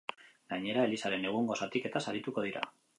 [0.53, 2.69] Gainera, elizaren egungo zatiketaz arituko dira.